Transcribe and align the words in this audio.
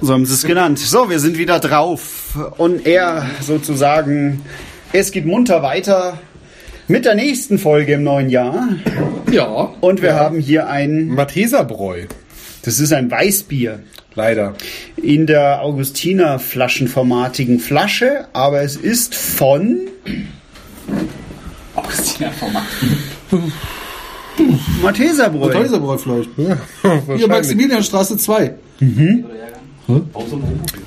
So 0.00 0.12
haben 0.12 0.26
sie 0.26 0.34
es 0.34 0.44
genannt. 0.44 0.78
So, 0.78 1.10
wir 1.10 1.18
sind 1.18 1.38
wieder 1.38 1.58
drauf. 1.58 2.38
Und 2.58 2.86
er 2.86 3.28
sozusagen, 3.40 4.44
es 4.92 5.10
geht 5.10 5.26
munter 5.26 5.62
weiter 5.62 6.18
mit 6.86 7.04
der 7.04 7.14
nächsten 7.14 7.58
Folge 7.58 7.94
im 7.94 8.04
neuen 8.04 8.28
Jahr. 8.28 8.68
Ja. 9.32 9.74
Und 9.80 10.02
wir 10.02 10.14
haben 10.14 10.38
hier 10.38 10.68
ein, 10.68 11.08
Matheserbräu. 11.08 12.06
das 12.62 12.78
ist 12.78 12.92
ein 12.92 13.10
Weißbier 13.10 13.80
Leider. 14.16 14.54
in 14.96 15.26
der 15.26 15.60
Augustiner 15.60 16.38
flaschenformatigen 16.38 17.60
Flasche, 17.60 18.26
aber 18.32 18.62
es 18.62 18.74
ist 18.76 19.14
von 19.14 19.78
Matheserbräu. 24.82 25.54
Häuserbräu 25.54 25.98
vielleicht. 25.98 26.30
Hier 26.36 26.58
Wahrscheinlich. 26.82 27.26
Maximilianstraße 27.28 28.16
2. 28.16 28.54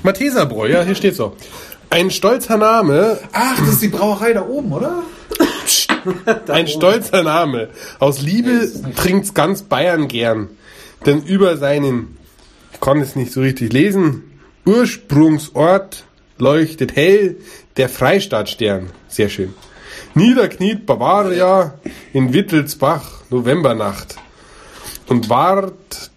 Matheserbräu, 0.04 0.70
ja, 0.70 0.84
hier 0.84 0.96
steht 0.96 1.16
so. 1.16 1.36
Ein 1.90 2.12
stolzer 2.12 2.58
Name, 2.58 3.18
Ach, 3.32 3.58
das 3.60 3.70
ist 3.70 3.82
die 3.82 3.88
Brauerei 3.88 4.34
da 4.34 4.46
oben, 4.46 4.72
oder? 4.74 5.04
ein 6.48 6.68
stolzer 6.68 7.24
Name. 7.24 7.70
Aus 8.00 8.22
Liebe 8.22 8.70
trinkt's 8.96 9.34
ganz 9.34 9.64
Bayern 9.64 10.08
gern. 10.08 10.50
Denn 11.06 11.24
über 11.24 11.58
seinen, 11.58 12.18
ich 12.80 12.86
kann 12.86 13.02
es 13.02 13.18
nicht 13.18 13.34
so 13.34 13.42
richtig 13.42 13.74
lesen, 13.74 14.24
Ursprungsort 14.66 16.06
leuchtet 16.38 16.96
hell 16.96 17.36
der 17.76 17.90
Freistaatstern. 17.90 18.92
Sehr 19.10 19.28
schön. 19.28 19.54
Niederkniet 20.16 20.86
Bavaria 20.86 21.74
in 22.14 22.32
Wittelsbach, 22.32 23.24
Novembernacht. 23.30 24.16
Und 25.08 25.30
ward 25.30 25.74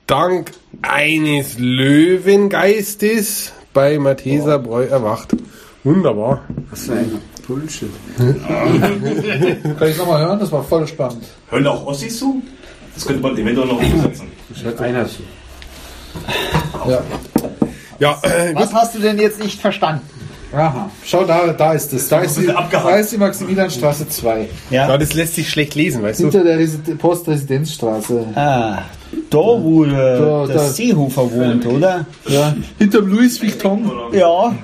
dank 0.07 0.53
eines 0.83 1.59
Löwengeistes 1.59 3.53
bei 3.75 3.99
Matheserbräu 3.99 4.85
erwacht. 4.85 5.35
Wunderbar. 5.83 6.43
Was 6.71 6.85
für 6.85 6.93
ein 6.93 7.19
Bullshit. 7.49 7.91
Kann 8.19 9.89
ich 9.89 9.99
nochmal 9.99 10.25
hören? 10.25 10.39
Das 10.39 10.53
war 10.53 10.63
voll 10.63 10.87
spannend. 10.87 11.25
Hören 11.51 11.67
auch 11.67 11.87
Ossis 11.87 12.21
zu? 12.21 12.41
Das 12.95 13.05
könnte 13.05 13.21
man 13.21 13.37
eventuell 13.37 13.67
noch 13.67 13.83
umsetzen. 13.83 14.29
Einer 14.79 15.09
zu. 15.09 15.23
Ja. 16.89 17.01
Ja, 17.99 18.19
äh, 18.23 18.55
Was 18.55 18.73
hast 18.75 18.95
du 18.97 18.99
denn 18.99 19.19
jetzt 19.19 19.39
nicht 19.43 19.61
verstanden? 19.61 20.03
Aha. 20.55 20.91
Schau, 21.05 21.25
da, 21.25 21.47
da 21.53 21.73
ist 21.73 21.93
es. 21.95 22.09
Da 22.09 22.21
ist, 22.21 22.37
die, 22.37 22.47
da 22.47 22.91
ist 22.97 23.13
die 23.13 23.17
Maximilianstraße 23.17 24.07
2. 24.09 24.49
ja, 24.71 24.99
das 24.99 25.15
lässt 25.15 25.37
sich 25.37 25.49
schlecht 25.49 25.75
lesen, 25.75 26.03
weißt 26.03 26.21
du? 26.21 26.25
Hinter 26.25 26.45
der 26.45 26.59
Resi- 26.59 26.95
Postresidenzstraße. 26.99 28.27
Ah, 28.35 28.79
da 29.31 29.39
wo 29.39 29.85
der, 29.85 30.19
Da, 30.19 30.47
der 30.47 30.57
da. 30.57 30.69
Seehofer 30.69 31.31
wohnt, 31.33 31.65
oder? 31.67 32.05
Ja. 32.29 32.55
Hinterm 32.79 33.07
Louis 33.07 33.41
Vuitton. 33.43 33.91
Ja, 34.13 34.55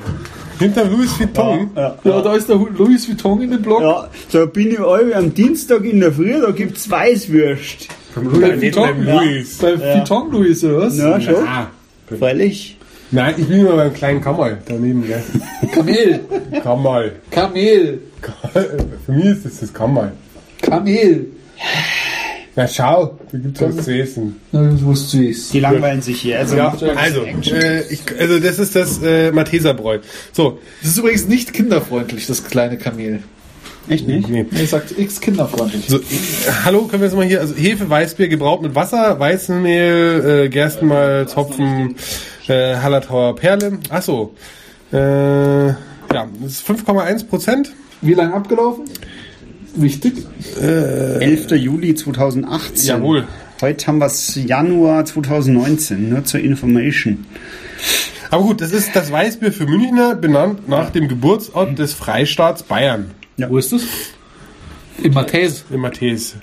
Hinter 0.59 0.85
Louis 0.85 1.19
Vuitton. 1.19 1.71
ja. 1.75 1.95
Ja, 2.05 2.21
da 2.21 2.35
ist 2.35 2.49
der 2.51 2.57
Louis 2.57 3.09
Vuitton 3.09 3.41
in 3.43 3.53
dem 3.53 3.62
Block. 3.62 3.81
Ja, 3.81 4.09
da 4.33 4.45
bin 4.45 4.73
ich 4.73 4.81
alle 4.81 5.15
am 5.17 5.33
Dienstag 5.33 5.85
in 5.85 6.01
der 6.01 6.12
Früh, 6.12 6.39
da 6.39 6.51
gibt's 6.51 6.91
Weißwürst. 6.91 7.89
Bei 8.25 8.49
Nicht 8.57 8.77
Vuitton, 8.77 8.83
beim 8.89 9.03
Louis. 9.05 9.59
Bei 9.59 9.79
Vuitton 9.79 10.31
Louis, 10.31 10.65
oder 10.65 10.79
was? 10.79 10.97
Ja, 10.99 11.21
schon. 11.21 11.35
Ah, 11.47 11.71
Freilich. 12.19 12.77
nein, 13.11 13.35
ich 13.39 13.47
bin 13.47 13.61
immer 13.61 13.77
beim 13.77 13.93
kleinen 13.95 14.21
Kammerl 14.21 14.59
daneben, 14.67 15.06
gell? 15.06 15.23
Kamel. 15.73 16.21
Kammerl. 16.62 17.12
Kamel. 17.31 18.01
Für 19.07 19.12
mich 19.12 19.25
ist 19.27 19.45
das 19.45 19.61
das 19.61 19.73
Kammerl. 19.73 20.12
Kamel. 20.62 21.27
Na 22.57 22.67
schau, 22.67 23.17
da 23.31 23.39
gibt's 23.39 23.61
was 23.61 23.84
zu 23.84 23.97
essen. 23.97 24.37
Na, 24.51 24.65
das 24.65 24.83
wusst 24.84 25.15
du 25.15 25.28
es. 25.28 25.51
Die 25.51 25.61
langweilen 25.61 26.03
sich 26.03 26.21
hier. 26.23 26.41
Also, 26.41 26.57
Ja, 26.57 26.75
also, 26.97 27.23
äh, 27.23 27.83
ich, 27.89 28.01
also 28.19 28.41
das 28.41 28.59
ist 28.59 28.75
das 28.75 29.01
äh, 29.01 29.31
Matheserbräu. 29.31 29.99
So, 30.33 30.59
Das 30.83 30.91
ist 30.91 30.99
übrigens 30.99 31.28
nicht 31.28 31.53
kinderfreundlich, 31.53 32.27
das 32.27 32.43
kleine 32.45 32.77
Kamel. 32.77 33.21
Echt 33.91 34.06
nicht? 34.06 34.28
nee. 34.28 34.47
Er 34.50 34.66
sagt 34.66 34.99
X 34.99 35.21
kinderfreundlich. 35.21 35.87
So, 35.88 35.99
äh, 35.99 36.03
hallo, 36.65 36.82
können 36.82 37.03
wir 37.03 37.09
jetzt 37.09 37.16
mal 37.16 37.25
hier, 37.26 37.41
also 37.41 37.54
Hefe, 37.54 37.88
Weißbier, 37.88 38.28
gebraut 38.28 38.62
mit 38.62 38.75
Wasser, 38.75 39.19
Weizenmehl, 39.19 40.44
äh, 40.44 40.49
Gerstenmalz, 40.49 41.37
Hopfen, 41.37 41.97
äh, 42.48 42.77
Hallertauer 42.77 43.37
Perle. 43.37 43.78
Ach 43.91 44.03
so, 44.03 44.34
äh, 44.93 45.69
ja, 45.69 45.77
das 46.41 46.53
ist 46.53 46.69
5,1 46.69 47.28
Prozent. 47.28 47.72
Wie 48.00 48.15
lange 48.15 48.34
abgelaufen? 48.34 48.84
Wichtig. 49.75 50.27
11. 50.60 51.50
Juli 51.56 51.94
2018. 51.94 52.88
Jawohl. 52.88 53.27
Heute 53.60 53.87
haben 53.88 53.98
wir 53.98 54.06
es 54.06 54.37
Januar 54.37 55.04
2019, 55.04 56.09
nur 56.09 56.25
zur 56.25 56.41
Information. 56.41 57.27
Aber 58.31 58.43
gut, 58.44 58.60
das 58.60 58.72
ist 58.72 58.94
das 58.94 59.10
Weißbier 59.10 59.53
für 59.53 59.66
Münchner, 59.66 60.15
benannt 60.15 60.69
nach 60.69 60.91
dem 60.91 61.09
Geburtsort 61.09 61.78
des 61.78 61.94
Freistaats 61.94 62.62
Bayern, 62.62 63.10
Wo 63.49 63.59
ist 63.59 63.72
das? 63.72 63.82
Im 65.03 65.12
Matthäus. 65.15 65.65
in 65.71 65.81
Matthäus. 65.81 66.34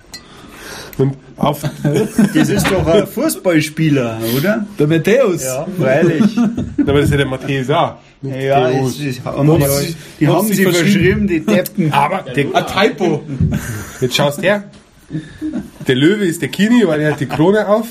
Und 0.97 1.17
auf, 1.35 1.61
Das 2.33 2.47
ist 2.49 2.71
doch 2.71 2.87
ein 2.87 3.05
Fußballspieler, 3.05 4.19
oder? 4.37 4.65
Der 4.79 4.87
Matthäus. 4.87 5.43
Ja, 5.43 5.67
freilich. 5.77 6.23
aber 6.79 6.93
das 6.93 7.05
ist 7.05 7.11
ja 7.11 7.17
der 7.17 7.25
Matthäus 7.25 7.69
auch. 7.69 7.95
Ja, 8.21 8.69
Rus. 8.69 8.99
es, 9.01 9.23
haben 9.25 9.59
die, 9.59 9.65
sie- 9.65 9.95
die 10.21 10.27
haben 10.27 10.47
sie 10.47 10.63
verschrieben- 10.63 10.73
verschrieben, 10.73 11.27
die 11.27 11.39
Deppen. 11.45 11.91
Aber 11.91 12.23
der, 12.31 12.45
Ein 12.55 12.89
Typo. 12.91 13.23
Jetzt 14.01 14.15
schaust 14.15 14.41
her. 14.41 14.63
Der 15.87 15.95
Löwe 15.95 16.25
ist 16.25 16.41
der 16.41 16.49
Kini, 16.49 16.87
weil 16.87 17.01
er 17.01 17.11
hat 17.11 17.19
die 17.19 17.27
Krone 17.27 17.67
auf. 17.67 17.87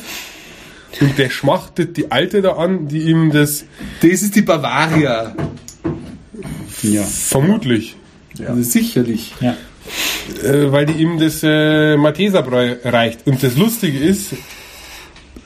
Und 1.01 1.19
der 1.19 1.29
schmachtet 1.31 1.97
die 1.97 2.11
Alte 2.11 2.41
da 2.43 2.53
an, 2.55 2.89
die 2.89 3.03
ihm 3.03 3.31
das 3.31 3.65
Das 4.01 4.11
ist 4.23 4.35
die 4.35 4.43
Bavaria. 4.43 5.35
Ja. 6.83 7.03
vermutlich, 7.03 7.97
Also 8.41 8.63
sicherlich. 8.63 9.35
ja. 9.41 9.57
äh, 10.43 10.73
weil 10.73 10.87
die 10.87 10.95
ihm 10.95 11.19
das 11.19 11.43
äh, 11.43 11.97
Matheserbräu 11.97 12.77
reicht. 12.85 13.27
Und 13.27 13.43
das 13.43 13.57
Lustige 13.57 13.99
ist, 13.99 14.33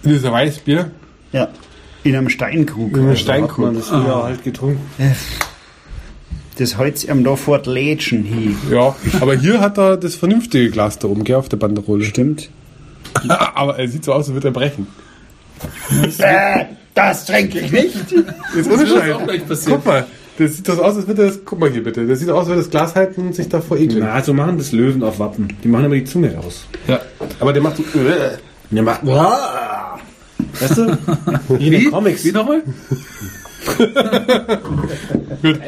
das 0.02 0.12
ist 0.12 0.24
ein 0.24 0.32
Weißbier 0.32 0.90
ja. 1.32 1.48
In 2.04 2.16
einem 2.16 2.28
Steinkrug. 2.28 2.96
in 2.96 3.04
einem 3.04 3.16
Steinkrug. 3.16 3.74
das 3.74 3.88
früher 3.88 4.22
halt 4.22 4.44
getrunken. 4.44 4.80
Das 6.56 6.76
Holz 6.76 7.08
am 7.08 7.22
da 7.22 7.36
fort 7.36 7.66
Lädchen 7.66 8.24
hier. 8.24 8.54
Ja, 8.70 8.96
aber 9.20 9.34
hier 9.36 9.60
hat 9.60 9.78
er 9.78 9.96
das 9.96 10.14
vernünftige 10.14 10.70
Glas 10.70 10.98
da 10.98 11.08
oben, 11.08 11.24
gell, 11.24 11.36
auf 11.36 11.48
der 11.48 11.56
Banderole. 11.56 12.04
Stimmt. 12.04 12.50
aber 13.28 13.78
er 13.78 13.88
sieht 13.88 14.04
so 14.04 14.12
aus, 14.12 14.26
als 14.26 14.34
würde 14.34 14.48
er 14.48 14.52
brechen. 14.52 14.86
Äh, 16.18 16.64
das 16.94 17.26
trinke 17.26 17.60
ich 17.60 17.70
nicht. 17.72 17.94
Jetzt 18.56 18.70
ohne 18.70 18.78
wird 18.78 18.88
Scheiß. 18.88 19.14
auch 19.14 19.24
gleich 19.24 19.46
passieren. 19.46 19.80
Guck 19.82 19.86
mal, 19.86 20.06
das 20.38 20.56
sieht 20.56 20.68
das 20.68 20.78
aus, 20.78 20.96
als 20.96 21.06
würde 21.06 21.26
das. 21.26 21.40
Guck 21.44 21.58
mal 21.58 21.70
hier 21.70 21.82
bitte. 21.82 22.06
Das 22.06 22.20
sieht 22.20 22.30
aus, 22.30 22.40
als 22.40 22.48
würde 22.48 22.60
das 22.62 22.70
Glas 22.70 22.94
halten 22.94 23.26
und 23.28 23.34
sich 23.34 23.48
davor 23.48 23.76
ekeln. 23.76 24.00
Na, 24.00 24.22
so 24.22 24.32
machen 24.32 24.56
das 24.56 24.72
Löwen 24.72 25.02
auf 25.02 25.18
Wappen. 25.18 25.48
Die 25.64 25.68
machen 25.68 25.86
immer 25.86 25.96
die 25.96 26.04
Zunge 26.04 26.34
raus. 26.34 26.66
Ja. 26.86 27.00
Aber 27.40 27.52
der 27.52 27.62
macht 27.62 27.76
so. 27.76 27.82
Äh. 27.82 28.38
Ja, 28.70 28.82
ma 28.82 28.98
weißt 30.60 30.78
du? 30.78 30.98
Wie 31.58 31.66
in 31.66 31.72
den 31.72 31.90
Comics. 31.90 32.24
Wie 32.24 32.32
nochmal? 32.32 32.62
Gut. 35.42 35.60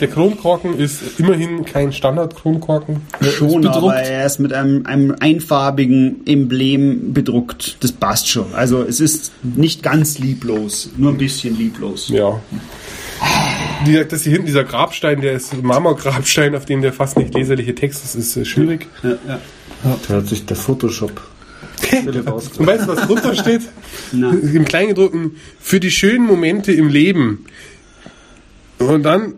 Der 0.00 0.08
Kronkorken 0.08 0.78
ist 0.78 1.18
immerhin 1.18 1.64
kein 1.64 1.92
Standard-Kronkorken. 1.92 3.02
Schon, 3.20 3.60
bedruckt. 3.60 3.76
aber 3.76 3.94
er 3.94 4.26
ist 4.26 4.38
mit 4.38 4.52
einem, 4.52 4.86
einem 4.86 5.14
einfarbigen 5.20 6.26
Emblem 6.26 7.12
bedruckt. 7.12 7.76
Das 7.80 7.92
passt 7.92 8.28
schon. 8.28 8.54
Also 8.54 8.82
es 8.82 9.00
ist 9.00 9.32
nicht 9.42 9.82
ganz 9.82 10.18
lieblos, 10.18 10.90
nur 10.96 11.12
ein 11.12 11.18
bisschen 11.18 11.56
lieblos. 11.56 12.08
Ja. 12.08 12.40
Wie 13.84 13.92
gesagt, 13.92 14.12
das 14.12 14.22
hier 14.22 14.32
hinten, 14.32 14.46
dieser 14.46 14.64
Grabstein, 14.64 15.20
der 15.20 15.34
ist 15.34 15.62
Marmorgrabstein, 15.62 16.54
auf 16.54 16.64
dem 16.64 16.82
der 16.82 16.92
fast 16.92 17.18
nicht 17.18 17.34
leserliche 17.34 17.74
Text 17.74 18.04
ist, 18.04 18.14
ist 18.14 18.36
äh, 18.36 18.44
schwierig. 18.44 18.86
Da 19.02 20.14
hat 20.14 20.26
sich 20.26 20.46
der 20.46 20.56
Photoshop. 20.56 21.20
Und 21.92 22.66
weißt 22.66 22.84
du, 22.84 22.88
was 22.88 23.06
drunter 23.06 23.34
steht? 23.34 23.62
Im 24.12 24.64
Kleingedruckten, 24.64 25.36
für 25.60 25.78
die 25.78 25.90
schönen 25.90 26.26
Momente 26.26 26.72
im 26.72 26.88
Leben. 26.88 27.44
Und 28.78 29.02
dann, 29.02 29.34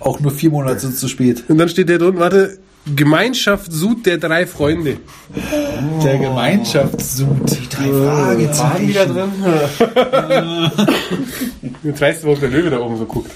Auch 0.00 0.20
nur 0.20 0.32
vier 0.32 0.50
Monate 0.50 0.80
sind 0.80 0.96
zu 0.96 1.08
spät. 1.08 1.44
und 1.48 1.58
dann 1.58 1.68
steht 1.68 1.88
der 1.88 1.98
drunten, 1.98 2.20
warte, 2.20 2.58
Gemeinschaft 2.86 3.70
Sud 3.72 4.06
der 4.06 4.18
drei 4.18 4.46
Freunde. 4.46 4.96
Der 6.02 6.18
Gemeinschaftssud. 6.18 7.28
Die 7.50 7.68
drei 7.68 7.92
Waren 7.92 8.88
wieder 8.88 9.06
drin? 9.06 9.30
Jetzt 11.82 12.00
weißt 12.00 12.22
du, 12.22 12.28
warum 12.28 12.40
der 12.40 12.50
Löwe 12.50 12.70
da 12.70 12.80
oben 12.80 12.96
so 12.96 13.04
guckt. 13.04 13.30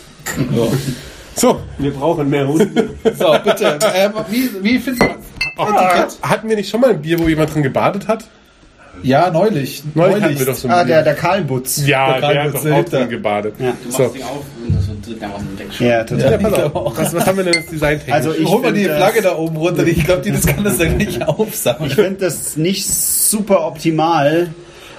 So, 1.34 1.60
Wir 1.78 1.92
brauchen 1.92 2.28
mehr 2.30 2.46
Hunde. 2.46 2.90
So, 3.18 3.36
bitte. 3.44 3.78
Ähm, 3.94 4.12
wie, 4.30 4.50
wie 4.62 4.78
findest 4.78 5.02
du 5.02 5.62
Etikett? 5.62 6.18
hatten 6.22 6.48
wir 6.48 6.56
nicht 6.56 6.70
schon 6.70 6.80
mal 6.80 6.90
ein 6.90 7.02
Bier, 7.02 7.18
wo 7.18 7.28
jemand 7.28 7.54
drin 7.54 7.62
gebadet 7.62 8.08
hat? 8.08 8.24
Ja, 9.02 9.30
neulich. 9.30 9.82
Neulich 9.94 10.22
hatten 10.22 10.38
wir 10.38 10.46
doch 10.46 10.54
so 10.54 10.68
ein 10.68 10.74
Ah, 10.74 10.84
Bier. 10.84 10.94
der, 10.96 11.02
der 11.04 11.14
Karlbutz. 11.14 11.86
ja, 11.86 12.12
der 12.12 12.20
der, 12.20 12.20
Karl 12.20 12.44
hat 12.44 12.54
doch 12.64 12.70
auch 12.72 12.84
drin 12.84 13.08
gebadet. 13.08 13.54
Ja. 13.58 13.72
So. 13.88 14.08
Ding 14.08 14.22
auf 14.22 14.44
und 14.66 14.76
das 14.76 14.88
wird 14.88 15.06
drückt 15.06 15.22
einfach 15.24 15.38
den 15.38 15.56
Deck 15.56 15.72
schon. 15.72 15.86
Ja, 15.86 16.04
total. 16.04 16.30
Ja, 16.32 16.38
pass 16.38 16.52
auf. 16.62 16.98
Was, 16.98 17.14
was 17.14 17.26
haben 17.26 17.36
wir 17.38 17.44
denn 17.44 17.56
als 17.56 17.66
Design 17.66 18.00
Also 18.10 18.32
ich 18.34 18.46
Hol 18.48 18.60
mal 18.62 18.72
die 18.72 18.84
Flagge 18.84 19.22
da 19.22 19.36
oben 19.36 19.56
runter. 19.56 19.84
Ich 19.86 20.04
glaube, 20.04 20.22
die 20.22 20.30
das 20.30 20.46
kann 20.46 20.62
das 20.62 20.78
dann 20.78 20.96
nicht 20.96 21.22
aufsammeln. 21.28 21.90
Ich 21.90 21.94
finde 21.96 22.14
das 22.20 22.56
nicht 22.56 22.86
super 22.86 23.66
optimal, 23.66 24.48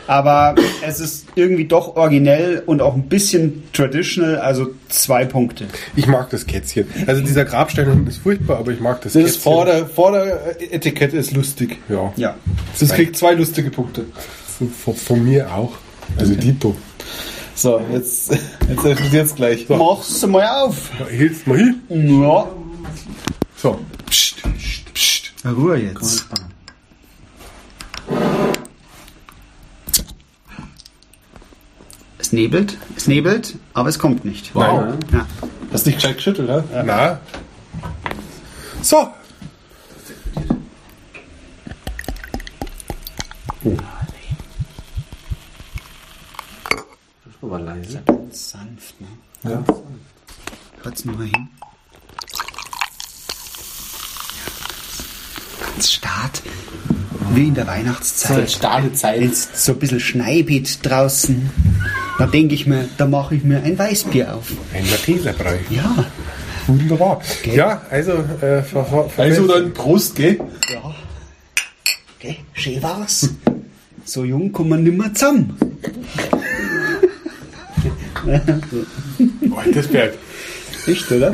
aber 0.08 0.56
es 0.86 1.00
ist 1.00 1.28
irgendwie 1.36 1.66
doch 1.66 1.96
originell 1.96 2.64
und 2.66 2.82
auch 2.82 2.96
ein 2.96 3.04
bisschen 3.04 3.64
traditional, 3.74 4.38
also 4.38 4.72
zwei 4.90 5.26
Punkte. 5.26 5.66
Ich 5.96 6.08
mag 6.08 6.30
das 6.30 6.46
Kätzchen. 6.46 6.88
Also 7.08 7.22
dieser 7.22 7.46
Grabstein 7.46 8.06
ist 8.08 8.18
furchtbar, 8.18 8.58
aber 8.58 8.72
ich 8.72 8.80
mag 8.80 9.02
das 9.02 9.14
Das 9.14 9.24
Kätzchen. 9.24 9.42
Vorder-, 9.42 9.86
Vorder-Etikette 9.86 11.18
ist 11.18 11.34
lustig. 11.34 11.78
Ja. 11.90 12.14
Ja. 12.16 12.36
Das 12.80 12.90
kriegt 12.90 13.16
zwei 13.18 13.34
lustige 13.34 13.70
Punkte. 13.72 14.06
Von, 14.58 14.70
von, 14.70 14.96
von 14.96 15.24
mir 15.24 15.52
auch. 15.54 15.74
Also 16.18 16.36
Dito. 16.36 16.76
So, 17.56 17.80
jetzt, 17.92 18.32
jetzt 18.32 18.86
explodiert's 18.86 19.36
gleich. 19.36 19.66
So. 19.68 19.76
Mach's 19.76 20.26
mal 20.26 20.64
auf. 20.64 20.90
Hilfst 21.10 21.46
mal 21.48 21.58
hin. 21.58 21.82
Ja. 21.90 22.48
So. 23.56 23.80
Psst, 24.10 24.42
psst, 24.58 24.94
psst. 24.94 25.34
Ruhe 25.46 25.78
jetzt. 25.78 26.26
Es 32.34 32.38
nebelt, 32.38 32.78
es 32.98 33.08
nebelt, 33.08 33.54
aber 33.76 33.90
es 33.90 34.00
kommt 34.00 34.26
nicht. 34.26 34.56
Wow. 34.56 34.96
Ja. 35.12 35.28
Hast 35.72 35.86
nicht 35.86 35.98
gescheit 35.98 36.16
geschüttelt, 36.16 36.48
ne? 36.48 36.64
Na. 36.84 37.20
So. 38.82 39.08
Aber 47.40 47.60
leise. 47.60 48.02
Ganz 48.04 48.50
sanft, 48.50 49.00
ne? 49.00 49.08
Ja. 49.44 49.64
Hört's 50.82 51.06
nur 51.06 51.16
mal 51.16 51.28
hin. 51.28 51.50
Ganz 55.62 55.92
start. 55.92 56.42
Wie 57.30 57.48
in 57.50 57.54
der 57.54 57.68
Weihnachtszeit. 57.68 58.50
Starke 58.50 58.92
Zeit. 58.94 59.22
Wenn 59.22 59.30
es 59.30 59.50
so 59.54 59.74
ein 59.74 59.78
bisschen 59.80 60.00
schneibit 60.00 60.84
draußen, 60.84 61.52
da 62.18 62.26
denke 62.28 62.56
ich 62.56 62.66
mir, 62.68 62.88
da 62.98 63.06
mache 63.06 63.36
ich 63.36 63.44
mir 63.44 63.62
ein 63.62 63.78
Weißbier 63.78 64.36
auf. 64.36 64.52
Ein 64.74 64.86
Malteserbrei. 64.90 65.60
Ja. 65.70 66.06
Wunderbar. 66.68 67.22
Ja, 67.44 67.82
also, 67.90 68.12
äh, 68.12 68.62
ver, 68.64 68.86
ver, 68.86 69.10
ver, 69.10 69.24
Also 69.24 69.48
dann 69.48 69.74
Prost, 69.74 70.16
gell? 70.16 70.40
Ja. 70.72 70.96
Okay, 72.18 72.38
schön 72.54 72.82
war's. 72.82 73.30
So 74.06 74.24
jung 74.24 74.52
kommen 74.52 74.70
wir 74.70 74.78
nimmer 74.78 75.14
zusammen. 75.14 75.58
oh, 78.26 79.72
das 79.74 79.88
Pferd. 79.88 80.14
Echt, 80.88 81.12
oder? 81.12 81.34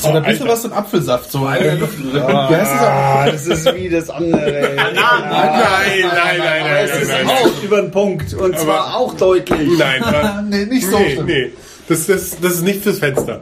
So, 0.00 0.08
ein 0.08 0.22
bisschen 0.22 0.42
Alter. 0.42 0.52
was 0.52 0.62
von 0.62 0.72
Apfelsaft. 0.72 1.30
So. 1.32 1.44
Eine 1.46 1.76
Luft. 1.76 1.92
heißt 1.98 2.14
das? 2.14 2.80
Ah, 2.80 3.26
das 3.30 3.46
ist 3.46 3.74
wie 3.74 3.88
das 3.88 4.10
andere. 4.10 4.72
Nein, 4.76 4.94
nein, 4.94 6.02
nein, 6.02 6.38
nein, 6.38 6.84
Es 6.84 6.90
nein, 6.92 7.02
ist 7.02 7.08
nein. 7.10 7.26
auch 7.28 7.62
über 7.62 7.82
den 7.82 7.90
Punkt 7.90 8.34
und 8.34 8.58
zwar 8.58 8.96
auch 8.96 9.14
deutlich. 9.14 9.78
Nein, 9.78 10.46
nee, 10.50 10.64
nicht 10.66 10.86
so 10.86 10.98
nee, 10.98 11.20
nee. 11.24 11.52
Das, 11.88 12.06
das, 12.06 12.38
das 12.40 12.52
ist 12.54 12.62
nicht 12.62 12.82
fürs 12.82 12.98
Fenster. 12.98 13.40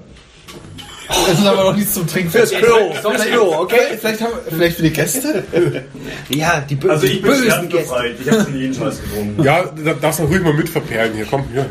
Das 1.08 1.38
ist 1.38 1.46
aber 1.46 1.64
noch 1.64 1.76
nichts 1.76 1.94
zum 1.94 2.06
Trinken. 2.06 2.30
Fürs 2.30 2.50
Klo, 2.50 2.92
fürs 3.00 3.26
Klo, 3.26 3.60
okay? 3.60 3.96
Vielleicht, 3.98 4.20
haben, 4.20 4.32
vielleicht 4.48 4.76
für 4.76 4.82
die 4.82 4.92
Gäste? 4.92 5.44
Ja, 6.28 6.60
die, 6.68 6.74
bö 6.74 6.90
Also 6.90 7.06
ich 7.06 7.22
bin 7.22 7.30
bösen 7.30 7.68
Gäste. 7.68 7.94
Ich 8.20 8.30
hab's 8.30 8.46
in 8.48 8.58
jeden 8.58 8.74
Scheiß 8.74 9.00
getrunken. 9.02 9.42
Ja, 9.42 9.64
da 9.84 9.94
darfst 9.94 10.20
du 10.20 10.24
ruhig 10.24 10.42
mal 10.42 10.52
mit 10.54 10.68
verperlen. 10.68 11.14
Hier, 11.14 11.26
komm, 11.28 11.44
hier. 11.52 11.66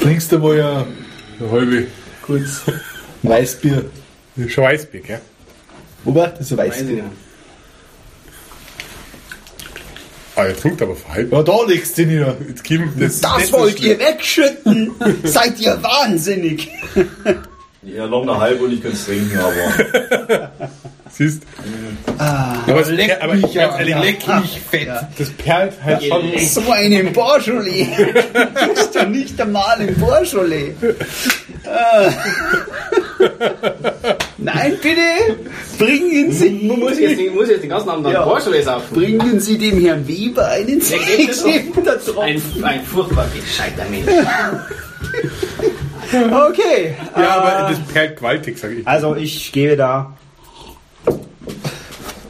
Trinkst 0.00 0.32
du 0.32 0.40
wohl 0.40 0.56
ja 0.58 0.84
halbe 1.50 1.86
kurz 2.22 2.62
Weißbier. 3.22 3.84
Schweißbier, 4.48 5.00
gell? 5.00 5.20
Robert, 6.04 6.34
das 6.38 6.46
ist 6.46 6.52
ich 6.52 6.58
Weißbier. 6.58 7.04
Ah, 10.34 10.44
er 10.44 10.56
trinkt 10.56 10.80
aber 10.80 10.96
verhalten. 10.96 11.34
Ja, 11.34 11.42
da 11.42 11.62
legst 11.66 11.98
du 11.98 12.06
nieder. 12.06 12.36
Jetzt 12.48 12.64
Kim, 12.64 12.90
das, 12.98 13.20
Das 13.20 13.52
wollt 13.52 13.78
ihr 13.80 13.98
wegschütten? 13.98 14.92
Seid 15.24 15.60
ihr 15.60 15.82
wahnsinnig? 15.82 16.70
Ja, 17.82 18.06
noch 18.06 18.22
eine 18.22 18.38
halbe 18.38 18.64
und 18.64 18.72
ich 18.72 18.80
könnte 18.80 18.96
es 18.96 19.04
trinken, 19.04 19.38
aber 19.38 20.50
Siehst 21.10 21.42
aber, 22.16 22.80
es, 22.80 23.20
aber 23.20 23.36
ganz 23.36 23.54
ehrlich, 23.54 23.94
leck 23.96 24.26
mich 24.40 24.60
fett. 24.70 24.88
das 25.18 25.28
perlt 25.30 25.74
halt 25.84 26.02
schon. 26.04 26.38
So 26.38 26.72
einen 26.72 27.12
Borscholé. 27.12 27.86
Du 28.32 28.74
bist 28.74 28.94
ja 28.94 29.04
nicht 29.04 29.38
einmal 29.38 29.78
im 29.82 29.94
Borscholé. 29.96 30.72
Nein, 34.38 34.72
bitte. 34.82 35.36
Bringen 35.78 36.32
Sie, 36.32 36.50
Man 36.66 36.80
muss 36.80 36.98
jetzt, 36.98 37.18
den- 37.18 37.34
muss 37.34 37.48
jetzt 37.48 37.62
den 37.62 37.70
ganzen 37.70 37.88
Abend 37.90 38.06
dann 38.06 38.12
Ja. 38.12 38.22
Vorschule 38.24 38.62
saufen. 38.62 38.94
bringen 38.94 39.40
Sie 39.40 39.58
dem 39.58 39.80
Herrn 39.84 40.06
Weber 40.06 40.46
einen 40.48 40.80
sechshebender. 40.80 41.98
Ein, 42.20 42.42
ein 42.62 42.82
furchtbar 42.84 43.26
gescheiter 43.34 43.84
Mensch. 43.90 44.06
Okay. 46.12 46.94
Ja, 47.16 47.36
aber 47.38 47.70
das 47.70 47.80
perlt 47.92 48.16
gewaltig, 48.16 48.58
sag 48.58 48.72
ich. 48.72 48.86
Also 48.86 49.16
ich 49.16 49.50
gebe 49.50 49.76
da. 49.76 50.14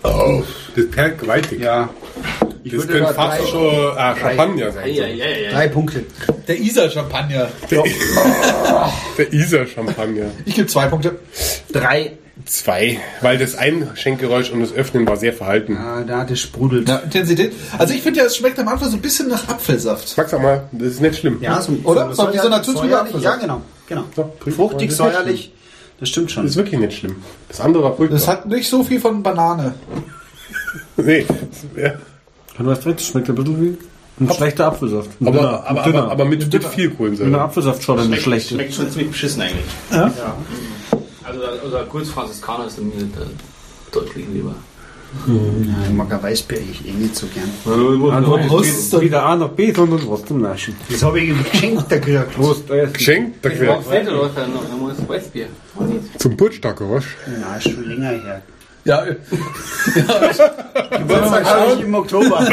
Das 0.03 0.87
perlt 0.91 1.19
gewaltig. 1.19 1.61
Ja. 1.63 1.89
das 2.65 2.87
könnte 2.87 3.13
fast 3.15 3.49
schon 3.49 3.75
äh, 3.75 4.17
Champagner 4.21 4.71
sein. 4.73 4.95
Ja, 4.95 5.07
ja, 5.07 5.27
ja. 5.27 5.51
Drei 5.53 5.69
Punkte. 5.69 6.05
Der 6.49 6.59
Isar-Champagner. 6.59 7.49
Der 7.71 7.85
Isar-Champagner. 9.33 10.27
Ich 10.45 10.55
gebe 10.55 10.67
zwei 10.67 10.87
Punkte. 10.87 11.19
Drei. 11.73 12.13
Zwei, 12.47 12.99
weil 13.21 13.39
das 13.39 13.55
Einschenkgeräusch 13.55 14.51
und 14.51 14.61
das 14.61 14.73
Öffnen 14.73 15.07
war 15.07 15.17
sehr 15.17 15.33
verhalten. 15.33 15.77
Ah, 15.77 16.03
da 16.03 16.25
das 16.25 16.41
sprudelt. 16.41 16.89
Ja, 16.89 16.97
Intensität. 16.97 17.53
Also 17.79 17.95
ich 17.95 18.03
finde 18.03 18.21
ja, 18.21 18.27
es 18.27 18.37
schmeckt 18.37 18.59
am 18.59 18.67
Anfang 18.69 18.89
so 18.91 18.97
ein 18.97 19.03
bisschen 19.03 19.29
nach 19.29 19.49
Apfelsaft. 19.49 20.09
Sag's 20.09 20.33
auch 20.35 20.41
mal, 20.41 20.69
das 20.73 20.89
ist 20.95 21.01
nicht 21.01 21.19
schlimm. 21.19 21.39
Ja, 21.41 21.61
so, 21.61 21.73
Oder? 21.85 22.13
So, 22.15 22.25
So 22.25 22.33
wie 22.33 22.39
so 22.39 22.73
säuerlich. 22.73 22.95
Apfelsaft. 22.95 23.25
Ja, 23.25 23.37
genau. 23.37 23.63
genau. 23.87 24.05
So. 24.17 24.33
Fruchtig, 24.51 24.89
Das 24.89 24.97
säuerlich. 24.97 25.53
Das 26.01 26.09
stimmt 26.09 26.33
schon. 26.33 26.43
Das 26.45 26.53
ist 26.53 26.57
wirklich 26.57 26.81
nicht 26.81 26.99
schlimm. 26.99 27.17
Das 27.49 27.61
andere 27.61 27.85
war 27.85 27.95
furchtbar. 27.97 28.19
Das 28.19 28.27
hat 28.27 28.47
nicht 28.47 28.69
so 28.69 28.83
viel 28.83 28.99
von 28.99 29.23
Banane. 29.23 29.75
nee, 30.97 31.25
ja. 31.77 31.93
Du 32.59 32.71
hast 32.71 32.85
recht, 32.87 33.01
schmeckt 33.03 33.29
ein 33.29 33.35
bisschen 33.35 33.63
wie 33.63 33.79
ein 34.21 34.31
schlechter 34.31 34.67
Apfelsaft. 34.67 35.11
Ein 35.21 35.29
aber, 35.29 35.39
dünner, 35.39 35.65
aber, 35.67 35.81
ein 35.81 35.85
dünner. 35.85 36.03
aber, 36.05 36.13
aber 36.13 36.25
mit, 36.25 36.53
mit 36.53 36.65
viel 36.65 36.87
Eine 36.89 36.95
Kohlensäure. 36.97 37.41
Apfelsaftschorle, 37.41 38.03
eine 38.03 38.17
schlechte. 38.17 38.55
Schmeckt 38.55 38.75
schon 38.75 38.91
ziemlich 38.91 39.11
beschissen 39.11 39.43
eigentlich. 39.43 39.65
Ja? 39.91 40.13
Also, 41.25 41.41
also 41.65 41.77
ein 41.77 41.89
gutes 41.89 42.11
Franziskaner 42.11 42.67
ist 42.67 42.79
mir 42.79 42.93
der 42.93 43.27
deutlich 43.91 44.27
lieber. 44.33 44.55
Ja, 45.27 45.35
ich 45.87 45.95
mag 45.95 46.11
ein 46.11 46.23
Weißbier 46.23 46.59
eigentlich 46.59 46.89
eh 46.89 46.93
nicht 46.93 47.15
so 47.15 47.27
gern. 47.27 47.51
Also 47.67 48.39
Prost. 48.49 48.93
nicht 48.95 49.03
wieder 49.03 49.23
A 49.25 49.37
nach 49.37 49.51
B, 49.51 49.71
sondern 49.73 50.01
trotzdem 50.01 50.41
naschen. 50.41 50.75
Das 50.89 51.03
habe 51.03 51.21
ich 51.21 51.51
geschenkt 51.53 51.91
gekriegt. 51.91 52.33
Prost, 52.35 52.71
essen. 52.71 52.93
Geschenkt 52.95 53.45
dafür. 53.45 53.69
Warum 53.69 53.85
fällt 53.85 54.07
er 54.07 54.15
doch 54.15 54.35
dann 54.35 54.55
noch? 54.55 54.63
Muss 54.79 54.97
Weißbier. 55.07 55.49
Zum 56.17 56.31
Geburtstag, 56.31 56.81
was? 56.81 57.05
Na, 57.41 57.57
ist 57.57 57.65
schon 57.65 57.85
länger 57.87 58.09
her. 58.09 58.43
Ja, 58.85 59.05
Geburtstag 60.91 61.45
habe 61.45 61.75
ich 61.75 61.81
im 61.83 61.95
Oktober. 61.95 62.41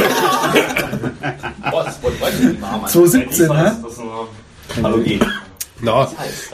Was? 1.72 1.98
Was 2.02 2.22
weiß 2.22 2.29
ich 2.29 2.29
nicht, 2.29 2.29
Mama. 2.29 2.29
2017, 2.88 3.48
ne? 3.48 3.78
Halogen. 4.84 5.20
Na, 5.82 6.08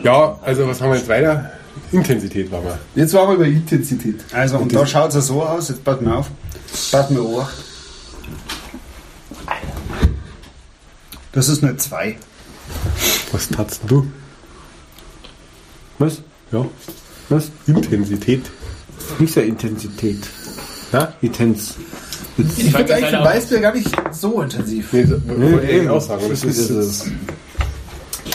ja, 0.03 0.39
also 0.43 0.67
was 0.67 0.81
haben 0.81 0.91
wir 0.91 0.97
jetzt 0.97 1.09
weiter? 1.09 1.51
Intensität 1.91 2.51
war 2.51 2.61
mal. 2.61 2.79
Jetzt 2.95 3.13
waren 3.13 3.29
wir 3.29 3.35
über 3.35 3.45
Intensität. 3.45 4.23
Also, 4.31 4.57
und 4.57 4.73
da 4.73 4.85
schaut 4.85 5.13
es 5.13 5.27
so 5.27 5.43
aus. 5.43 5.69
Jetzt 5.69 5.83
pass 5.83 5.99
mir 6.01 6.15
auf. 6.15 6.27
Pass 6.91 7.09
mir 7.09 7.21
auf. 7.21 7.49
Das 11.31 11.49
ist 11.49 11.63
eine 11.63 11.75
2. 11.75 12.15
Was 13.31 13.49
tatst 13.49 13.81
du? 13.87 14.07
Was? 15.99 16.21
Ja, 16.51 16.65
Was? 17.29 17.49
Intensität. 17.67 18.49
Nicht 19.19 19.33
sehr 19.33 19.45
Intensität. 19.45 20.23
Ja? 20.93 21.13
Intens. 21.21 21.75
Ich 22.37 22.75
finde 22.75 22.95
eigentlich 22.95 23.09
für 23.09 23.23
Weißbier 23.23 23.59
gar 23.59 23.73
nicht 23.73 23.89
so 24.11 24.41
intensiv. 24.41 24.91
Nee, 24.91 25.05
ich 25.63 25.69
eben. 25.69 25.89
auch 25.89 26.01
sagen. 26.01 26.23
Das 26.27 26.43
ist, 26.43 26.69
es. 26.69 27.05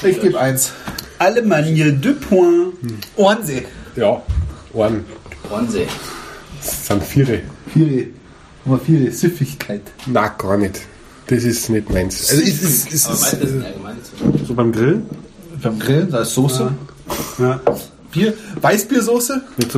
Ich 0.02 0.20
gebe 0.20 0.40
eins. 0.40 0.72
Allemagne 1.18 1.92
de 1.92 2.12
Point. 2.14 2.74
Ohrensee. 3.16 3.66
ja, 3.96 4.22
Ohren. 4.72 5.04
Wahnsinn. 5.50 5.88
Das 6.60 6.86
sind 6.86 7.02
Viere. 7.02 7.40
Viele. 7.72 8.08
Aber 8.64 8.78
viele 8.78 9.10
Süffigkeit. 9.12 9.82
Na, 10.06 10.28
gar 10.28 10.56
nicht. 10.56 10.80
Das 11.26 11.44
ist 11.44 11.68
nicht 11.70 11.90
meins. 11.90 12.30
Also, 12.30 12.42
es 12.42 12.62
ist, 12.62 12.92
es 12.92 13.06
Aber 13.06 13.14
ist, 13.14 13.22
meistens 13.22 13.50
ist 13.50 13.64
allgemein 13.64 13.96
so. 14.46 14.54
Beim 14.54 14.72
Grillen? 14.72 15.06
Beim 15.62 15.78
Grillen, 15.78 16.10
da 16.10 16.22
ist 16.22 16.34
Soße. 16.34 16.72
Ja. 17.38 17.60
Bier, 18.10 18.34
Weißbiersoße. 18.60 19.42
Mit 19.56 19.72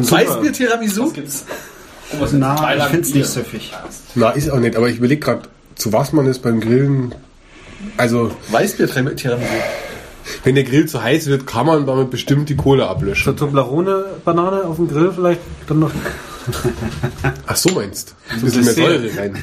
Na, 2.32 2.76
ich 2.76 2.82
finde 2.84 3.00
es 3.08 3.14
nicht 3.14 3.26
süffig. 3.28 3.72
na, 4.14 4.30
ist 4.30 4.50
auch 4.50 4.58
nicht. 4.60 4.76
Aber 4.76 4.88
ich 4.88 4.98
überlege 4.98 5.20
gerade, 5.20 5.42
zu 5.74 5.92
was 5.92 6.12
man 6.12 6.26
es 6.26 6.38
beim 6.38 6.60
Grillen. 6.60 7.14
Also, 7.96 8.30
Weißbier 8.50 8.88
Tiramisu. 9.16 9.48
wenn 10.44 10.54
der 10.54 10.64
Grill 10.64 10.86
zu 10.86 11.02
heiß 11.02 11.26
wird, 11.26 11.46
kann 11.46 11.66
man 11.66 11.84
damit 11.86 12.10
bestimmt 12.10 12.48
die 12.48 12.56
Kohle 12.56 12.82
So 12.84 12.88
ablöschen. 12.88 13.36
Toblerone-Banane 13.36 14.64
auf 14.64 14.76
dem 14.76 14.88
Grill 14.88 15.12
vielleicht 15.14 15.40
dann 15.66 15.80
noch. 15.80 15.90
Ach 17.46 17.56
so 17.56 17.70
meinst 17.70 18.10
du? 18.30 18.34
Ein 18.34 18.40
bisschen 18.42 18.64
mehr. 18.64 18.74
Säure 18.74 19.16
rein. 19.16 19.36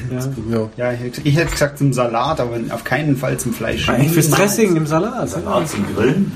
Ja. 0.50 0.68
Ja, 0.76 0.92
ich 0.92 1.00
hätte- 1.00 1.20
ich 1.24 1.36
hätte 1.36 1.50
gesagt 1.50 1.78
zum 1.78 1.92
Salat, 1.92 2.40
aber 2.40 2.58
auf 2.70 2.84
keinen 2.84 3.16
Fall 3.16 3.38
zum 3.38 3.52
Fleisch. 3.54 3.88
Eigentlich 3.88 4.12
fürs 4.12 4.30
Dressing 4.30 4.76
im 4.76 4.86
Salat. 4.86 5.28
Salat 5.30 5.68
zum 5.68 5.84
Grillen. 5.94 6.32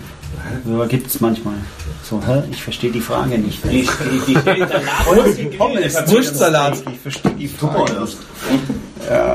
Aber 0.66 0.86
gibt 0.86 1.06
es 1.06 1.20
manchmal. 1.20 1.54
So, 2.02 2.20
hä? 2.26 2.42
Ich 2.50 2.62
verstehe 2.62 2.90
die 2.92 3.00
Frage 3.00 3.38
nicht. 3.38 3.64
Die, 3.64 3.88
die, 4.26 4.34
die 4.34 4.34
Salat 4.34 5.56
Pommes. 5.56 5.94
Wurstsalat. 6.06 6.82
Ich 6.92 7.00
verstehe 7.00 7.32
die 7.32 7.48
Frage 7.48 8.00
nicht. 8.00 8.16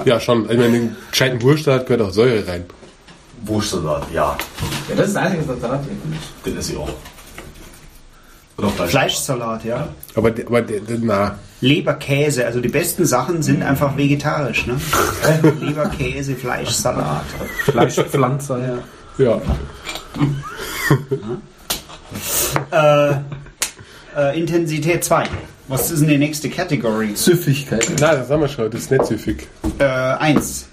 ja, 0.05 0.19
schon. 0.19 0.43
Ich 0.43 0.57
meine, 0.57 0.65
in 0.65 0.73
den 0.73 0.95
gescheiten 1.11 1.41
Wurstsalat 1.41 1.85
gehört 1.87 2.01
auch 2.07 2.13
Säure 2.13 2.47
rein. 2.47 2.65
Wurstsalat, 3.43 4.03
ja. 4.13 4.37
Ja, 4.89 4.95
das 4.95 5.07
ist 5.07 5.15
das 5.15 5.23
Einzige, 5.23 5.47
was 5.47 5.61
Salat 5.61 5.81
Den 6.45 6.57
esse 6.57 6.71
ich 6.73 6.77
auch. 6.77 6.89
Oder 8.57 8.69
Fleisch. 8.69 8.89
Fleischsalat, 8.91 9.63
ja. 9.63 9.87
Aber, 10.15 10.31
der- 10.31 10.47
aber 10.47 10.61
na, 11.01 11.39
Leberkäse, 11.61 12.45
also 12.45 12.59
die 12.59 12.67
besten 12.69 13.05
Sachen 13.05 13.41
sind 13.41 13.63
einfach 13.63 13.95
vegetarisch, 13.97 14.67
ne? 14.67 14.75
Leberkäse, 15.61 16.35
Fleischsalat. 16.35 17.23
Fleischpflanze, 17.63 18.81
ja. 19.17 19.25
ja. 19.25 19.41
Äh, 22.71 23.11
äh, 24.17 24.39
Intensität 24.39 25.03
2. 25.03 25.25
Was 25.67 25.91
ist 25.91 25.99
denn 26.01 26.09
die 26.09 26.17
nächste 26.17 26.49
Category? 26.49 27.11
Süffigkeit. 27.15 27.87
Na, 27.99 28.15
das 28.15 28.29
haben 28.29 28.41
wir 28.41 28.47
schon. 28.47 28.71
Das 28.71 28.81
ist 28.81 28.91
nicht 28.91 29.05
süffig. 29.05 29.47
Äh, 29.77 29.83
1. 29.83 30.65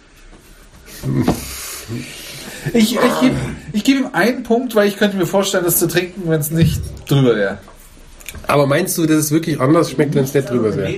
Ich, 2.73 2.95
ich 2.97 3.21
gebe 3.21 3.37
ich 3.73 3.85
geb 3.85 3.99
ihm 3.99 4.09
einen 4.13 4.43
Punkt, 4.43 4.75
weil 4.75 4.89
ich 4.89 4.97
könnte 4.97 5.17
mir 5.17 5.27
vorstellen, 5.27 5.65
das 5.65 5.79
zu 5.79 5.87
trinken, 5.87 6.23
wenn 6.27 6.41
es 6.41 6.51
nicht 6.51 6.81
drüber 7.09 7.37
wäre. 7.37 7.59
Aber 8.49 8.67
meinst 8.67 8.97
du, 8.99 9.07
dass 9.07 9.19
es 9.19 9.31
wirklich 9.31 9.61
anders 9.61 9.91
schmeckt, 9.91 10.15
wenn 10.15 10.25
es 10.25 10.35
nicht 10.35 10.49
drüber 10.51 10.75
wäre? 10.75 10.93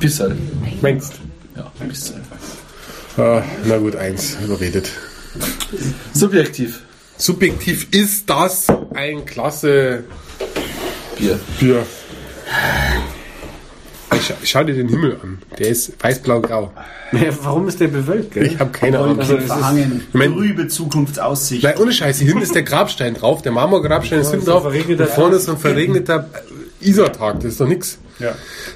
Bissel. 0.00 0.36
Meinst 0.80 1.14
Ja, 1.56 1.70
Bissel. 1.86 2.20
ah, 3.18 3.42
Na 3.66 3.78
gut, 3.78 3.96
eins. 3.96 4.36
Überredet. 4.44 4.90
Subjektiv. 6.12 6.80
Subjektiv 7.16 7.88
ist 7.92 8.28
das 8.28 8.66
ein 8.94 9.24
klasse 9.24 10.04
Bier. 11.18 11.38
Bier. 11.60 11.86
Ich 14.14 14.26
scha 14.26 14.34
schau 14.44 14.64
dir 14.64 14.74
den 14.74 14.88
Himmel 14.88 15.18
an. 15.22 15.38
Der 15.58 15.68
ist 15.68 15.92
weiß-blau-grau. 16.02 16.72
Ja, 17.12 17.20
Warum 17.42 17.68
ist 17.68 17.80
der 17.80 17.88
bewölkt, 17.88 18.32
gell? 18.34 18.46
Ich 18.46 18.58
habe 18.58 18.70
keine 18.70 18.98
Ahnung. 18.98 19.18
Also, 19.20 19.34
das 19.34 19.44
ist, 19.44 19.52
Verhangen. 19.52 20.02
Ich 20.08 20.14
mein- 20.14 20.32
Trübe 20.32 20.68
Zukunftsaussicht. 20.68 21.62
Nein, 21.62 21.74
ohne 21.78 21.92
Scheiß. 21.92 22.18
Hier 22.18 22.28
hinten 22.28 22.42
ist 22.42 22.54
der 22.54 22.62
Grabstein 22.62 23.14
drauf. 23.14 23.42
Der 23.42 23.52
Marmorgrabstein 23.52 24.20
ist 24.20 24.30
hinten 24.30 24.46
drauf. 24.46 24.64
Und 24.64 25.00
vorne 25.10 25.36
ist 25.36 25.44
so 25.44 25.52
ein 25.52 25.58
verregneter 25.58 26.28
Isartag. 26.80 27.36
Das 27.40 27.44
ist 27.52 27.60
doch 27.60 27.68
nix. 27.68 27.98
Ja. 28.18 28.34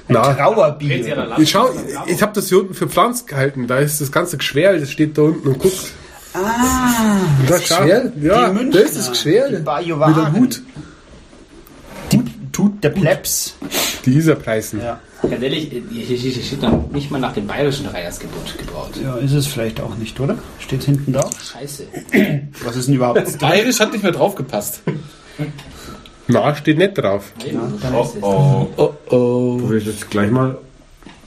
Na, 0.09 0.33
Trauerbier. 0.33 1.37
ich 1.37 1.49
schau, 1.49 1.69
ich 2.07 2.21
habe 2.21 2.33
das 2.33 2.49
hier 2.49 2.59
unten 2.59 2.73
für 2.73 2.87
Pflanz 2.89 3.25
gehalten. 3.25 3.67
Da 3.67 3.77
ist 3.77 4.01
das 4.01 4.11
ganze 4.11 4.37
Geschwerl, 4.37 4.79
das 4.79 4.91
steht 4.91 5.17
da 5.17 5.21
unten 5.23 5.47
und 5.47 5.59
guckt. 5.59 5.91
Ah, 6.33 7.17
das 7.47 7.61
Geschwerl? 7.61 8.13
Ja, 8.21 8.49
Die 8.53 8.69
Das 8.69 8.81
ist 8.83 8.97
das 8.97 9.09
Geschwerl. 9.11 9.49
Die 9.49 9.55
Mit 9.55 9.65
Bajuwaren. 9.65 10.25
einem 10.25 10.35
Hut. 10.37 10.61
Die 12.11 12.23
Tut 12.51 12.83
der 12.83 12.89
Plebs. 12.89 13.55
die 14.05 14.13
Isarpreisen. 14.15 14.81
Ja. 14.81 14.99
Ganz 15.21 15.43
ehrlich, 15.43 15.69
hier 15.91 16.17
steht 16.43 16.63
dann 16.63 16.85
nicht 16.91 17.11
mal 17.11 17.19
nach 17.19 17.33
dem 17.33 17.45
bayerischen 17.47 17.85
Dreiersgebot 17.87 18.57
gebaut. 18.57 18.91
ja, 19.03 19.15
ist 19.17 19.33
es 19.33 19.47
vielleicht 19.47 19.81
auch 19.81 19.95
nicht, 19.95 20.19
oder? 20.19 20.37
Steht 20.59 20.83
hinten 20.83 21.13
drauf? 21.13 21.31
Scheiße. 21.41 21.85
Was 22.63 22.75
ist 22.77 22.87
denn 22.87 22.95
überhaupt? 22.95 23.37
Bayerisch 23.39 23.79
hat 23.79 23.91
nicht 23.91 24.03
mehr 24.03 24.11
draufgepasst. 24.13 24.81
Na, 26.27 26.55
steht 26.55 26.77
nicht 26.77 26.97
drauf. 26.97 27.33
Oh, 28.21 28.67
Oh 28.77 28.93
oh. 29.09 29.69
will 29.69 29.77
ich 29.79 29.85
jetzt 29.85 30.09
gleich 30.09 30.31
mal 30.31 30.57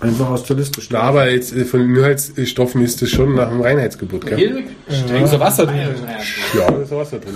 einfach 0.03 0.31
aus 0.31 0.45
der 0.45 0.57
Liste 0.57 0.81
stellen. 0.81 1.03
aber 1.03 1.31
jetzt 1.31 1.55
äh, 1.55 1.65
von 1.65 1.81
den 1.81 1.95
Inhaltsstoffen 1.95 2.83
ist 2.83 3.01
das 3.03 3.11
schon 3.11 3.35
nach 3.35 3.49
dem 3.49 3.61
Reinheitsgebot, 3.61 4.27
gell? 4.27 4.39
Hier 4.39 4.65
steht 4.89 5.29
So 5.29 5.41
Wasser 5.41 5.67
drin. 5.67 5.89
Ja, 6.55 6.71
da 6.71 6.77
ist 6.79 6.91
Wasser 6.91 7.19
drin. 7.19 7.35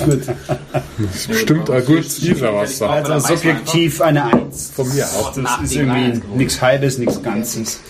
Das 0.00 1.14
ist 1.14 1.28
bestimmt 1.28 1.70
ein 1.70 1.84
gutes 1.84 2.22
Isarwasser. 2.22 2.90
Also 2.90 3.18
subjektiv 3.34 4.00
eine 4.00 4.24
1. 4.24 4.72
Von 4.74 4.94
mir 4.94 5.06
auch. 5.06 5.32
Das 5.34 5.62
ist 5.62 5.74
irgendwie 5.74 6.20
nichts 6.36 6.60
Halbes, 6.60 6.98
nichts 6.98 7.22
Ganzes. 7.22 7.80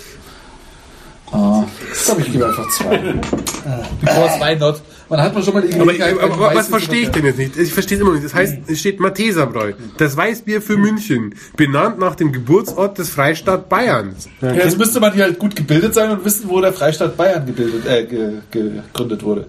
Ah, 1.32 1.64
ich 1.92 2.04
glaube, 2.04 2.20
ich 2.22 2.32
gebe 2.32 2.46
einfach 2.46 2.68
zwei. 2.70 2.99
Because 4.00 4.40
why 4.40 4.56
not? 4.56 4.82
Man 5.08 5.20
hat 5.20 5.34
man 5.34 5.42
schon 5.42 5.54
mal 5.54 5.62
die 5.62 5.75
Aber, 5.75 5.92
Gelegenheit, 5.92 6.18
aber, 6.20 6.46
aber 6.46 6.54
was 6.54 6.68
verstehe 6.68 7.02
ich 7.02 7.11
denn 7.11 7.26
jetzt 7.26 7.38
nicht? 7.38 7.56
Ich 7.58 7.72
verstehe 7.72 7.99
es 7.99 8.02
immer 8.02 8.12
nicht. 8.12 8.25
Das 8.25 8.32
heißt, 8.34 8.58
es 8.66 8.80
steht 8.80 8.99
Matheserbräu. 8.99 9.75
Das 9.99 10.16
Weißbier 10.16 10.62
für 10.62 10.78
München. 10.78 11.34
Benannt 11.56 11.99
nach 11.99 12.14
dem 12.14 12.32
Geburtsort 12.32 12.96
des 12.96 13.11
Freistaat 13.11 13.68
Bayerns. 13.68 14.28
Ja, 14.40 14.54
jetzt 14.54 14.78
müsste 14.78 15.00
man 15.00 15.12
hier 15.12 15.25
halt 15.25 15.38
gut 15.38 15.54
gebildet 15.54 15.92
sein 15.92 16.11
und 16.11 16.25
wissen, 16.25 16.49
wo 16.49 16.61
der 16.62 16.72
Freistaat 16.72 17.16
Bayern 17.16 17.44
gebildet, 17.44 17.87
äh, 17.87 18.06
ge, 18.06 18.30
gegründet 18.50 19.22
wurde. 19.22 19.46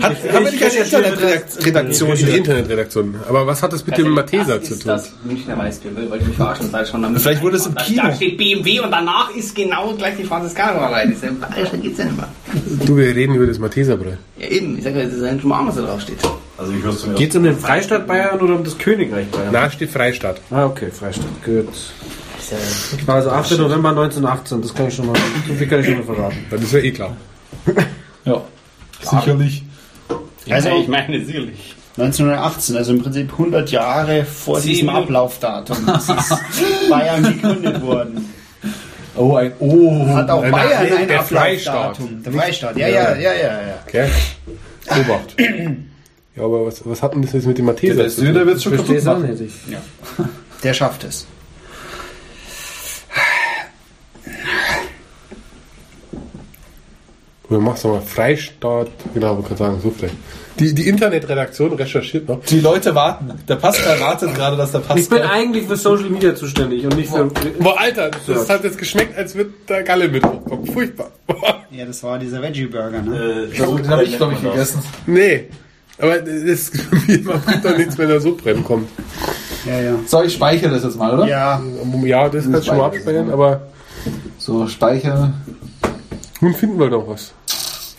Hat, 0.00 0.16
haben 0.32 0.44
wir 0.44 0.52
nicht 0.52 0.62
eine 0.62 0.74
Internetredaktion 0.74 2.14
Die? 2.14 2.36
Internetredaktion. 2.36 3.16
Aber 3.28 3.46
was 3.46 3.60
hat 3.62 3.72
das 3.72 3.84
mit 3.84 3.98
dem 3.98 4.10
Matheser 4.10 4.62
zu 4.62 4.74
tun? 4.78 4.86
das 4.86 5.12
Münchner 5.24 5.58
Weißbier, 5.58 5.96
wollte 5.96 6.18
ich 6.18 6.28
mich 6.28 6.36
verarschen. 6.36 6.70
Das 6.70 6.88
schon 6.88 7.02
damit 7.02 7.20
Vielleicht 7.20 7.42
wurde 7.42 7.56
es 7.56 7.66
im 7.66 7.74
Kino. 7.74 8.02
Da 8.04 8.14
steht 8.14 8.38
BMW 8.38 8.80
und 8.80 8.92
danach 8.92 9.34
ist 9.34 9.54
genau 9.54 9.92
gleich 9.94 10.16
die 10.16 10.24
Franziskanerei. 10.24 11.06
Das 11.06 11.14
ist 11.14 11.24
ja 11.24 11.30
bayerischer 11.32 11.76
geht's 11.78 11.98
ja 11.98 12.04
nicht 12.04 12.16
mehr. 12.16 12.28
Du, 12.86 12.96
wir 12.96 13.16
reden 13.16 13.34
über 13.34 13.46
das 13.46 13.58
Matheserbräu. 13.58 14.12
Ja 14.38 14.46
eben, 14.46 14.78
ich 14.78 14.84
sag 14.84 14.94
ja, 14.94 15.04
das 15.04 15.14
ist 15.14 15.24
ein 15.24 15.40
Schmarrn, 15.40 15.66
was 15.66 15.74
da 15.74 15.82
drauf 15.82 16.00
steht. 16.00 16.18
Also 16.56 16.72
ich 16.72 16.82
höre 16.84 17.14
Geht 17.14 17.30
es 17.30 17.36
um 17.36 17.42
den 17.42 17.58
Freistaat 17.58 18.06
Bayern 18.06 18.40
oder 18.40 18.54
um 18.54 18.62
das 18.62 18.78
Königreich 18.78 19.26
Bayern? 19.28 19.48
Na, 19.50 19.70
steht 19.70 19.90
Freistaat. 19.90 20.40
Ah, 20.50 20.66
okay, 20.66 20.90
Freistaat. 20.92 21.26
Gut. 21.44 21.68
Also 23.06 23.30
8. 23.30 23.58
November 23.58 23.90
1918, 23.90 24.62
das 24.62 24.74
kann 24.74 24.88
ich 24.88 24.94
schon 24.94 25.06
mal, 25.06 25.16
so 25.46 25.54
viel 25.54 25.66
kann 25.66 25.80
ich 25.80 25.86
schon 25.86 25.98
mal 25.98 26.04
verraten. 26.04 26.44
Das 26.50 26.62
ist 26.62 26.72
ja 26.72 26.78
eh 26.78 26.90
klar. 26.92 27.16
Ja, 28.26 28.42
sicherlich. 29.02 29.64
Also 30.48 30.70
ich 30.70 30.88
meine, 30.88 31.24
sicherlich. 31.24 31.76
1918, 31.96 32.76
also 32.76 32.92
im 32.92 33.02
Prinzip 33.02 33.32
100 33.32 33.70
Jahre 33.70 34.24
vor 34.24 34.58
Zehn 34.60 34.70
diesem. 34.70 34.88
Ablaufdatum 34.88 35.76
ist 35.88 36.08
Bayern 36.90 37.22
gegründet 37.22 37.82
worden. 37.82 38.32
Oh, 39.16 39.34
ein 39.34 39.52
Oh. 39.58 40.06
Hat 40.14 40.30
auch 40.30 40.40
Bayern 40.40 40.92
ein 40.96 41.08
der 41.08 41.20
Ablaufdatum. 41.20 42.22
Der 42.22 42.32
Freistaat, 42.32 42.76
ja, 42.76 42.88
ja, 42.88 43.14
ja, 43.16 43.32
ja, 43.32 43.32
ja. 43.34 43.78
Gell? 43.90 44.10
Obacht. 44.88 45.36
Ja, 46.36 46.44
aber 46.44 46.66
was, 46.66 46.82
was 46.86 47.02
hat 47.02 47.14
denn 47.14 47.22
das 47.22 47.32
jetzt 47.32 47.46
mit 47.46 47.58
dem 47.58 47.66
Der 47.66 48.08
zu 48.08 48.16
tun? 48.16 48.26
Söder 48.26 48.46
wird 48.46 48.56
es 48.56 48.62
schon 48.62 48.76
kaputt 48.76 49.04
machen. 49.04 49.38
Der 50.62 50.74
schafft 50.74 51.04
es. 51.04 51.26
Oder 57.50 57.58
machst 57.58 57.82
du 57.84 57.88
mal 57.88 58.00
Freistaat? 58.00 58.88
Genau, 59.12 59.34
wollte 59.34 59.48
gerade 59.48 59.58
sagen, 59.58 59.80
so 59.82 59.90
vielleicht. 59.90 60.14
Die, 60.60 60.72
die 60.74 60.88
Internetredaktion 60.88 61.72
recherchiert 61.72 62.28
noch. 62.28 62.44
Die 62.44 62.60
Leute 62.60 62.94
warten. 62.94 63.32
Der 63.48 63.56
Pascal 63.56 63.98
wartet 63.98 64.34
gerade, 64.34 64.56
dass 64.56 64.70
der 64.72 64.82
Ich 64.94 65.08
bin 65.08 65.18
Pascal... 65.18 65.26
eigentlich 65.26 65.66
für 65.66 65.76
Social 65.76 66.10
Media 66.10 66.34
zuständig 66.34 66.84
und 66.84 66.96
nicht 66.96 67.10
für. 67.10 67.24
Boah, 67.58 67.80
Alter, 67.80 68.10
das 68.26 68.48
hat 68.48 68.62
jetzt 68.62 68.78
geschmeckt, 68.78 69.16
als 69.18 69.34
wird 69.34 69.68
der 69.68 69.82
Galle 69.82 70.08
mit 70.08 70.24
hochkommen. 70.24 70.66
Furchtbar. 70.66 71.10
Boah. 71.26 71.56
Ja, 71.72 71.84
das 71.86 72.02
war 72.02 72.18
dieser 72.18 72.42
Veggie-Burger, 72.42 73.00
ne? 73.00 73.46
Äh, 73.52 73.56
Den 73.56 73.88
habe 73.88 74.02
ich, 74.02 74.16
glaube 74.16 74.32
ich, 74.34 74.42
gegessen. 74.42 74.82
Nee. 75.06 75.44
Aber 75.98 76.18
das 76.18 76.72
macht 77.24 77.64
doch 77.64 77.76
nichts, 77.78 77.96
wenn 77.96 78.10
er 78.10 78.20
so 78.20 78.34
brennen 78.34 78.64
kommt. 78.64 78.88
Ja, 79.64 79.80
ja. 79.80 79.94
So, 80.04 80.20
ich 80.24 80.32
speichere 80.34 80.70
das 80.72 80.82
jetzt 80.82 80.98
mal, 80.98 81.14
oder? 81.14 81.28
Ja, 81.28 81.62
Ja, 82.02 82.28
das 82.28 82.44
kannst 82.44 82.62
du 82.62 82.62
schon 82.70 82.76
mal 82.78 82.86
abspeichern, 82.86 83.30
aber 83.30 83.60
So, 84.36 84.66
speichere. 84.66 85.32
nun 86.40 86.54
finden 86.54 86.78
wir 86.80 86.90
noch 86.90 87.06
was. 87.06 87.32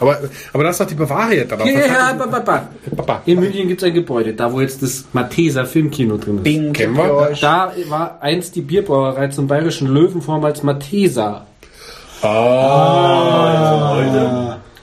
Aber, 0.02 0.20
aber 0.52 0.64
das 0.64 0.76
ist 0.76 0.82
doch 0.82 0.88
die 0.88 0.96
Bavaria 0.96 1.44
darauf. 1.44 1.68
Ja, 1.68 1.80
ja, 1.80 2.14
ba, 2.14 2.26
ba, 2.26 2.40
ba. 2.40 2.70
Papa. 2.96 3.22
In 3.28 3.40
München 3.40 3.68
gibt 3.68 3.84
es 3.84 3.88
ein 3.88 3.94
Gebäude, 3.94 4.34
da 4.34 4.52
wo 4.52 4.60
jetzt 4.60 4.82
das 4.82 5.06
Matheser 5.14 5.66
Filmkino 5.66 6.18
drin 6.18 6.38
ist. 6.38 6.44
Bing, 6.44 6.74
Kennen 6.74 6.98
wir? 6.98 7.38
Da 7.40 7.72
war 7.88 8.18
einst 8.20 8.56
die 8.56 8.62
Bierbrauerei 8.62 9.28
zum 9.28 9.46
bayerischen 9.48 9.88
Löwen 9.88 10.24
vormals 10.24 10.64
Matheser. 10.64 11.46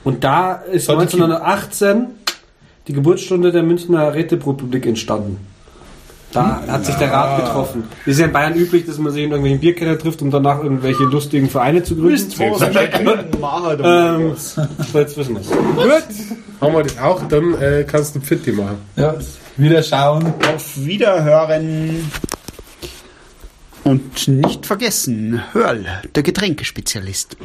Und 0.05 0.25
da 0.25 0.53
ist 0.73 0.87
Sollte 0.87 1.03
1918 1.03 2.07
die 2.87 2.93
Geburtsstunde 2.93 3.51
der 3.51 3.65
Münchner 3.65 4.15
Räterepublik 4.15 4.87
entstanden. 4.87 5.39
Da 6.33 6.63
hat 6.67 6.85
sich 6.85 6.95
der 6.97 7.11
Rat 7.11 7.45
getroffen. 7.45 7.85
Ist 8.05 8.19
ja 8.19 8.27
in 8.27 8.33
Bayern 8.33 8.55
üblich, 8.55 8.85
dass 8.85 8.99
man 8.99 9.13
sich 9.13 9.25
in 9.25 9.31
irgendwelchen 9.31 9.61
Bierkeller 9.61 9.99
trifft, 9.99 10.21
um 10.21 10.31
danach 10.31 10.63
irgendwelche 10.63 11.05
lustigen 11.05 11.49
Vereine 11.49 11.83
zu 11.83 11.97
gründen. 11.97 12.31
Ähm, 13.83 14.35
so 14.37 14.99
jetzt 14.99 15.17
wissen 15.17 15.35
wir 15.35 15.41
es. 15.41 15.49
Gut. 15.49 16.05
Haben 16.61 16.75
wir 16.75 16.83
das 16.83 16.99
auch, 16.99 17.23
dann 17.29 17.55
äh, 17.55 17.85
kannst 17.87 18.15
du 18.15 18.21
Pfitti 18.21 18.53
machen. 18.53 18.77
Ja, 18.97 19.15
wieder 19.57 19.83
schauen. 19.83 20.35
Auf 20.55 20.77
Wiederhören. 20.77 22.11
Und 23.85 24.29
nicht 24.29 24.67
vergessen, 24.67 25.41
Hörl, 25.53 25.87
der 26.15 26.23
Getränkespezialist. 26.23 27.39